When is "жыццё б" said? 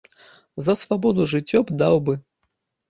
1.35-1.81